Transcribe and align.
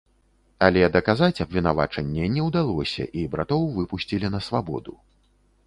Але 0.67 0.87
даказаць 0.95 1.43
абвінавачанне 1.45 2.31
не 2.37 2.41
ўдалося, 2.47 3.03
і 3.19 3.29
братоў 3.37 3.69
выпусцілі 3.77 4.35
на 4.37 4.45
свабоду. 4.51 4.93